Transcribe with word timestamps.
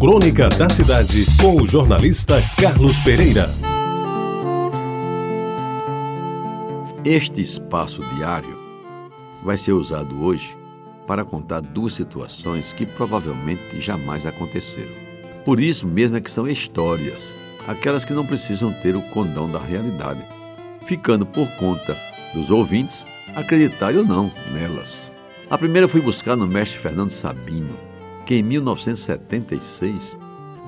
Crônica 0.00 0.48
da 0.48 0.66
Cidade, 0.70 1.26
com 1.38 1.60
o 1.60 1.66
jornalista 1.66 2.36
Carlos 2.58 2.98
Pereira. 3.00 3.50
Este 7.04 7.42
espaço 7.42 8.02
diário 8.14 8.58
vai 9.44 9.58
ser 9.58 9.72
usado 9.72 10.24
hoje 10.24 10.56
para 11.06 11.22
contar 11.22 11.60
duas 11.60 11.92
situações 11.92 12.72
que 12.72 12.86
provavelmente 12.86 13.78
jamais 13.78 14.24
aconteceram. 14.24 14.94
Por 15.44 15.60
isso 15.60 15.86
mesmo 15.86 16.16
é 16.16 16.20
que 16.22 16.30
são 16.30 16.48
histórias, 16.48 17.34
aquelas 17.68 18.02
que 18.02 18.14
não 18.14 18.24
precisam 18.24 18.72
ter 18.72 18.96
o 18.96 19.02
condão 19.10 19.50
da 19.50 19.58
realidade, 19.58 20.24
ficando 20.86 21.26
por 21.26 21.46
conta 21.56 21.94
dos 22.32 22.50
ouvintes 22.50 23.04
acreditarem 23.36 23.98
ou 23.98 24.04
não 24.06 24.32
nelas. 24.50 25.12
A 25.50 25.58
primeira 25.58 25.86
fui 25.86 26.00
buscar 26.00 26.36
no 26.36 26.46
mestre 26.46 26.78
Fernando 26.78 27.10
Sabino, 27.10 27.89
que 28.30 28.36
em 28.36 28.44
1976, 28.44 30.16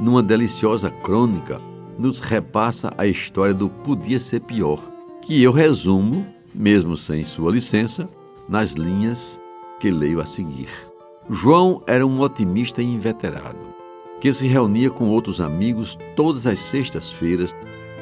numa 0.00 0.20
deliciosa 0.20 0.90
crônica, 0.90 1.60
nos 1.96 2.18
repassa 2.18 2.92
a 2.98 3.06
história 3.06 3.54
do 3.54 3.68
Podia 3.68 4.18
Ser 4.18 4.40
Pior, 4.40 4.82
que 5.20 5.40
eu 5.40 5.52
resumo, 5.52 6.26
mesmo 6.52 6.96
sem 6.96 7.22
sua 7.22 7.52
licença, 7.52 8.08
nas 8.48 8.72
linhas 8.72 9.40
que 9.78 9.92
leio 9.92 10.20
a 10.20 10.26
seguir. 10.26 10.70
João 11.30 11.80
era 11.86 12.04
um 12.04 12.20
otimista 12.20 12.82
inveterado, 12.82 13.60
que 14.20 14.32
se 14.32 14.48
reunia 14.48 14.90
com 14.90 15.10
outros 15.10 15.40
amigos 15.40 15.96
todas 16.16 16.48
as 16.48 16.58
sextas-feiras, 16.58 17.54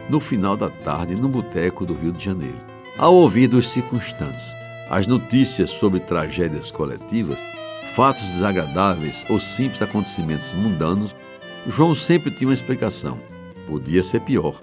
no 0.08 0.20
final 0.20 0.56
da 0.56 0.70
tarde, 0.70 1.14
no 1.14 1.28
boteco 1.28 1.84
do 1.84 1.92
Rio 1.92 2.12
de 2.12 2.24
Janeiro. 2.24 2.56
Ao 2.96 3.14
ouvir 3.14 3.46
dos 3.46 3.68
circunstantes 3.68 4.54
as 4.88 5.06
notícias 5.06 5.68
sobre 5.68 6.00
tragédias 6.00 6.70
coletivas, 6.70 7.38
fatos 7.94 8.22
desagradáveis 8.22 9.24
ou 9.28 9.38
simples 9.38 9.82
acontecimentos 9.82 10.52
mundanos, 10.52 11.14
João 11.66 11.94
sempre 11.94 12.30
tinha 12.30 12.48
uma 12.48 12.54
explicação. 12.54 13.18
Podia 13.66 14.02
ser 14.02 14.20
pior. 14.20 14.60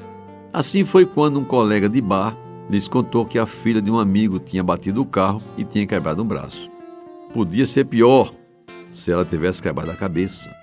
Assim 0.51 0.83
foi 0.83 1.05
quando 1.05 1.39
um 1.39 1.43
colega 1.43 1.87
de 1.87 2.01
bar 2.01 2.35
lhes 2.69 2.87
contou 2.87 3.25
que 3.25 3.39
a 3.39 3.45
filha 3.45 3.81
de 3.81 3.89
um 3.89 3.99
amigo 3.99 4.39
tinha 4.39 4.63
batido 4.63 5.01
o 5.01 5.05
carro 5.05 5.41
e 5.57 5.63
tinha 5.63 5.87
quebrado 5.87 6.21
um 6.21 6.25
braço. 6.25 6.69
Podia 7.33 7.65
ser 7.65 7.85
pior 7.85 8.31
se 8.91 9.11
ela 9.11 9.23
tivesse 9.23 9.61
quebrado 9.61 9.91
a 9.91 9.95
cabeça. 9.95 10.53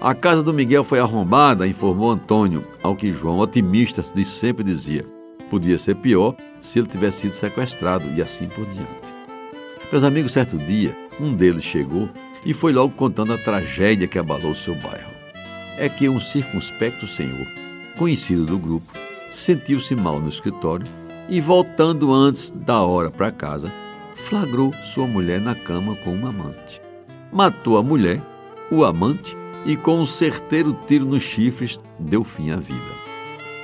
A 0.00 0.14
casa 0.14 0.42
do 0.42 0.54
Miguel 0.54 0.84
foi 0.84 0.98
arrombada, 0.98 1.66
informou 1.66 2.10
Antônio, 2.10 2.64
ao 2.82 2.96
que 2.96 3.12
João, 3.12 3.38
otimista 3.38 4.02
sempre, 4.02 4.64
dizia. 4.64 5.04
Podia 5.50 5.78
ser 5.78 5.96
pior 5.96 6.34
se 6.60 6.78
ele 6.78 6.88
tivesse 6.88 7.20
sido 7.22 7.32
sequestrado 7.32 8.04
e 8.14 8.22
assim 8.22 8.48
por 8.48 8.64
diante. 8.66 9.10
Meus 9.90 10.04
amigos, 10.04 10.32
certo 10.32 10.56
dia, 10.56 10.96
um 11.18 11.34
deles 11.34 11.64
chegou 11.64 12.08
e 12.44 12.54
foi 12.54 12.72
logo 12.72 12.94
contando 12.94 13.32
a 13.32 13.38
tragédia 13.38 14.06
que 14.06 14.18
abalou 14.18 14.54
seu 14.54 14.74
bairro. 14.74 15.10
É 15.78 15.88
que 15.88 16.08
um 16.08 16.20
circunspecto 16.20 17.06
senhor, 17.06 17.46
conhecido 17.96 18.44
do 18.44 18.58
grupo, 18.58 18.92
sentiu-se 19.30 19.94
mal 19.94 20.20
no 20.20 20.28
escritório 20.28 20.86
e, 21.28 21.40
voltando 21.40 22.12
antes 22.12 22.50
da 22.50 22.82
hora 22.82 23.10
para 23.10 23.30
casa, 23.30 23.70
flagrou 24.14 24.72
sua 24.84 25.06
mulher 25.06 25.40
na 25.40 25.54
cama 25.54 25.96
com 25.96 26.10
um 26.10 26.26
amante. 26.26 26.80
Matou 27.32 27.78
a 27.78 27.82
mulher, 27.82 28.20
o 28.70 28.84
amante 28.84 29.36
e, 29.64 29.76
com 29.76 30.00
um 30.00 30.06
certeiro 30.06 30.76
tiro 30.86 31.04
nos 31.04 31.22
chifres, 31.22 31.80
deu 31.98 32.24
fim 32.24 32.50
à 32.50 32.56
vida. 32.56 33.00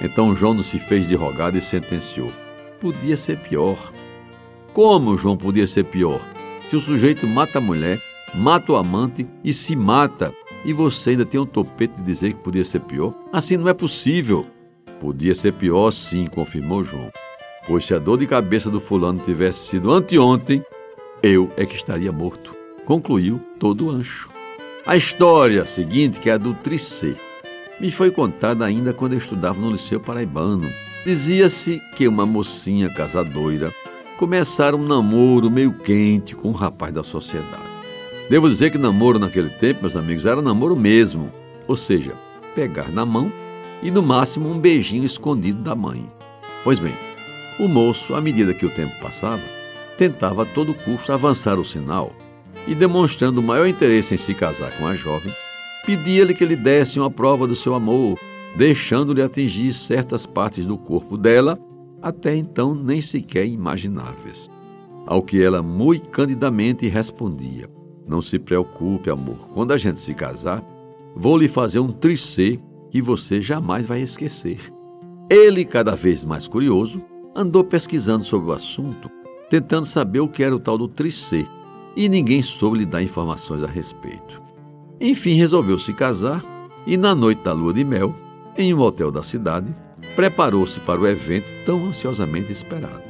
Então 0.01 0.37
João 0.37 0.55
não 0.55 0.63
se 0.63 0.79
fez 0.79 1.09
de 1.09 1.15
rogado 1.15 1.57
e 1.57 1.61
sentenciou: 1.61 2.33
podia 2.81 3.17
ser 3.17 3.39
pior. 3.39 3.93
Como 4.73 5.17
João 5.17 5.37
podia 5.37 5.67
ser 5.67 5.85
pior? 5.85 6.21
Se 6.69 6.75
o 6.75 6.81
sujeito 6.81 7.29
mata 7.29 7.59
a 7.59 7.61
mulher, 7.61 8.03
mata 8.35 8.73
o 8.73 8.77
amante 8.77 9.25
e 9.45 9.53
se 9.53 9.77
mata, 9.77 10.35
e 10.65 10.73
você 10.73 11.11
ainda 11.11 11.25
tem 11.25 11.39
um 11.39 11.47
topete 11.47 11.95
de 11.97 12.03
dizer 12.03 12.33
que 12.33 12.43
podia 12.43 12.65
ser 12.65 12.81
pior? 12.81 13.15
Assim 13.33 13.57
não 13.57 13.69
é 13.69 13.75
possível. 13.75 14.45
Podia 14.99 15.33
ser 15.35 15.53
pior, 15.53 15.93
sim, 15.93 16.27
confirmou 16.27 16.83
João. 16.83 17.13
Pois 17.69 17.85
se 17.85 17.95
a 17.95 17.99
dor 17.99 18.19
de 18.19 18.27
cabeça 18.27 18.69
do 18.69 18.81
fulano 18.81 19.21
tivesse 19.21 19.69
sido 19.69 19.93
anteontem, 19.93 20.61
eu 21.23 21.53
é 21.57 21.65
que 21.65 21.77
estaria 21.77 22.11
morto. 22.11 22.57
Concluiu 22.85 23.41
todo 23.61 23.87
o 23.87 23.91
ancho. 23.91 24.29
A 24.85 24.97
história 24.97 25.65
seguinte, 25.67 26.19
que 26.19 26.31
é 26.31 26.33
a 26.33 26.39
do 26.39 26.55
Tricê, 26.55 27.15
me 27.79 27.93
foi 27.93 28.11
contada 28.11 28.65
ainda 28.65 28.93
quando 28.93 29.13
eu 29.13 29.19
estudava 29.19 29.61
no 29.61 29.71
Liceu 29.71 30.01
Paraibano. 30.01 30.69
Dizia-se 31.05 31.81
que 31.95 32.09
uma 32.09 32.27
mocinha 32.27 32.93
casadoira 32.93 33.73
começara 34.17 34.75
um 34.75 34.83
namoro 34.83 35.51
meio 35.51 35.73
quente 35.73 36.35
com 36.35 36.49
um 36.49 36.53
rapaz 36.53 36.93
da 36.93 37.05
sociedade. 37.05 37.77
Devo 38.31 38.49
dizer 38.49 38.71
que 38.71 38.79
namoro 38.79 39.19
naquele 39.19 39.51
tempo, 39.51 39.83
meus 39.83 39.95
amigos, 39.95 40.25
era 40.25 40.41
namoro 40.41 40.75
mesmo, 40.75 41.31
ou 41.69 41.77
seja, 41.77 42.15
pegar 42.55 42.91
na 42.91 43.05
mão 43.05 43.31
e 43.83 43.91
no 43.91 44.03
máximo 44.03 44.49
um 44.49 44.59
beijinho 44.59 45.05
escondido 45.05 45.63
da 45.63 45.75
mãe. 45.75 46.11
Pois 46.65 46.79
bem, 46.79 46.95
o 47.61 47.69
moço, 47.69 48.15
à 48.15 48.21
medida 48.21 48.55
que 48.55 48.65
o 48.65 48.71
tempo 48.71 48.99
passava, 49.01 49.43
tentava 49.99 50.43
a 50.43 50.47
todo 50.47 50.75
custo 50.75 51.13
avançar 51.13 51.59
o 51.59 51.65
sinal 51.65 52.13
e, 52.67 52.75
demonstrando 52.75 53.43
maior 53.43 53.67
interesse 53.67 54.15
em 54.15 54.19
se 54.19 54.35
casar 54.35 54.73
com 54.79 54.87
a 54.87 54.95
jovem, 54.95 55.33
pedia-lhe 55.85 56.35
que 56.35 56.45
lhe 56.45 56.57
desse 56.57 56.99
uma 56.99 57.11
prova 57.11 57.47
do 57.47 57.55
seu 57.55 57.75
amor, 57.75 58.19
deixando-lhe 58.57 59.23
atingir 59.23 59.73
certas 59.75 60.27
partes 60.27 60.65
do 60.65 60.77
corpo 60.77 61.17
dela, 61.17 61.59
até 62.07 62.37
então 62.37 62.73
nem 62.73 63.01
sequer 63.01 63.47
imagináveis. 63.47 64.49
Ao 65.05 65.21
que 65.21 65.43
ela 65.43 65.61
muito 65.61 66.09
candidamente 66.09 66.87
respondia: 66.87 67.69
Não 68.07 68.23
se 68.23 68.39
preocupe, 68.39 69.11
amor, 69.11 69.49
quando 69.53 69.73
a 69.73 69.77
gente 69.77 69.99
se 69.99 70.15
casar, 70.15 70.65
vou 71.17 71.37
lhe 71.37 71.49
fazer 71.49 71.81
um 71.81 71.91
tricê 71.91 72.61
que 72.91 73.03
você 73.03 73.41
jamais 73.41 73.85
vai 73.85 74.03
esquecer. 74.03 74.61
Ele, 75.29 75.65
cada 75.65 75.97
vez 75.97 76.25
mais 76.25 76.47
curioso, 76.47 77.03
andou 77.35 77.65
pesquisando 77.65 78.25
sobre 78.25 78.51
o 78.51 78.53
assunto, 78.53 79.11
tentando 79.51 79.85
saber 79.85 80.21
o 80.21 80.29
que 80.29 80.45
era 80.45 80.55
o 80.55 80.61
tal 80.61 80.79
do 80.79 80.87
tricê, 80.87 81.45
e 81.97 82.09
ninguém 82.09 82.41
soube 82.41 82.79
lhe 82.79 82.87
dar 82.87 83.03
informações 83.03 83.65
a 83.65 83.67
respeito. 83.67 84.41
Enfim, 85.01 85.35
resolveu 85.35 85.77
se 85.77 85.93
casar 85.93 86.45
e, 86.87 86.97
na 86.97 87.17
noite 87.17 87.43
da 87.43 87.53
lua 87.53 87.75
de 87.75 87.83
mel, 87.85 88.15
em 88.57 88.73
um 88.73 88.81
hotel 88.81 89.11
da 89.11 89.25
cidade, 89.25 89.75
preparou-se 90.17 90.81
para 90.81 91.01
o 91.01 91.07
evento 91.07 91.47
tão 91.67 91.87
ansiosamente 91.87 92.51
esperado. 92.51 93.03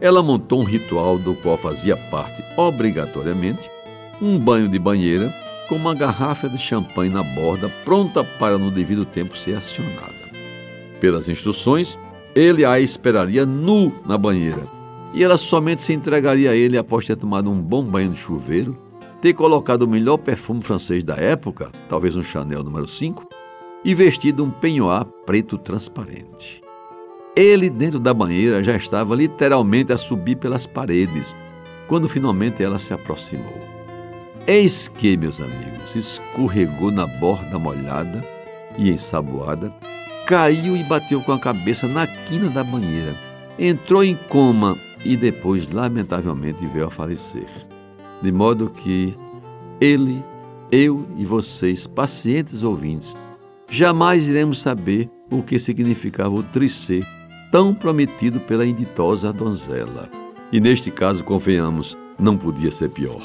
Ela 0.00 0.22
montou 0.22 0.60
um 0.60 0.64
ritual 0.64 1.18
do 1.18 1.34
qual 1.34 1.58
fazia 1.58 1.96
parte, 2.10 2.42
obrigatoriamente, 2.56 3.70
um 4.20 4.38
banho 4.38 4.68
de 4.68 4.78
banheira 4.78 5.32
com 5.68 5.76
uma 5.76 5.94
garrafa 5.94 6.48
de 6.48 6.58
champanhe 6.58 7.12
na 7.12 7.22
borda, 7.22 7.70
pronta 7.84 8.24
para 8.24 8.56
no 8.56 8.70
devido 8.70 9.04
tempo 9.04 9.36
ser 9.36 9.56
acionada. 9.56 10.18
Pelas 10.98 11.28
instruções, 11.28 11.98
ele 12.34 12.64
a 12.64 12.80
esperaria 12.80 13.44
nu 13.44 13.92
na 14.06 14.16
banheira 14.16 14.66
e 15.12 15.22
ela 15.22 15.36
somente 15.36 15.82
se 15.82 15.92
entregaria 15.92 16.50
a 16.50 16.56
ele 16.56 16.78
após 16.78 17.06
ter 17.06 17.16
tomado 17.16 17.50
um 17.50 17.60
bom 17.60 17.84
banho 17.84 18.12
de 18.12 18.18
chuveiro 18.18 18.76
ter 19.20 19.34
colocado 19.34 19.82
o 19.82 19.88
melhor 19.88 20.16
perfume 20.16 20.62
francês 20.62 21.04
da 21.04 21.14
época, 21.14 21.70
talvez 21.88 22.16
um 22.16 22.22
Chanel 22.22 22.64
número 22.64 22.88
5, 22.88 23.28
e 23.84 23.94
vestido 23.94 24.44
um 24.44 24.50
penhoar 24.50 25.04
preto 25.26 25.56
transparente. 25.56 26.62
Ele, 27.36 27.70
dentro 27.70 27.98
da 27.98 28.12
banheira, 28.12 28.62
já 28.62 28.76
estava 28.76 29.14
literalmente 29.14 29.92
a 29.92 29.96
subir 29.96 30.36
pelas 30.36 30.66
paredes, 30.66 31.34
quando 31.86 32.08
finalmente 32.08 32.62
ela 32.62 32.78
se 32.78 32.92
aproximou. 32.92 33.58
Eis 34.46 34.88
que, 34.88 35.16
meus 35.16 35.40
amigos, 35.40 35.94
escorregou 35.94 36.90
na 36.90 37.06
borda 37.06 37.58
molhada 37.58 38.22
e 38.76 38.90
ensaboada, 38.90 39.72
caiu 40.26 40.76
e 40.76 40.82
bateu 40.82 41.20
com 41.20 41.32
a 41.32 41.38
cabeça 41.38 41.86
na 41.86 42.06
quina 42.06 42.48
da 42.48 42.64
banheira, 42.64 43.14
entrou 43.58 44.02
em 44.04 44.16
coma 44.28 44.76
e 45.04 45.16
depois, 45.16 45.70
lamentavelmente, 45.70 46.66
veio 46.66 46.86
a 46.86 46.90
falecer 46.90 47.70
de 48.22 48.30
modo 48.30 48.70
que 48.70 49.16
ele, 49.80 50.22
eu 50.70 51.06
e 51.16 51.24
vocês, 51.24 51.86
pacientes 51.86 52.62
ouvintes, 52.62 53.16
jamais 53.70 54.28
iremos 54.28 54.60
saber 54.60 55.08
o 55.30 55.42
que 55.42 55.58
significava 55.58 56.34
o 56.34 56.42
tricê 56.42 57.02
tão 57.50 57.74
prometido 57.74 58.40
pela 58.40 58.66
inditosa 58.66 59.32
donzela. 59.32 60.08
E 60.52 60.60
neste 60.60 60.90
caso, 60.90 61.24
convenhamos, 61.24 61.96
não 62.18 62.36
podia 62.36 62.70
ser 62.70 62.90
pior. 62.90 63.22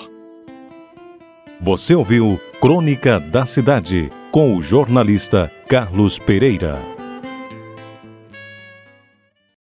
Você 1.60 1.96
ouviu 1.96 2.40
Crônica 2.62 3.20
da 3.20 3.46
Cidade 3.46 4.12
com 4.32 4.56
o 4.56 4.62
jornalista 4.62 5.52
Carlos 5.68 6.20
Pereira. 6.20 6.95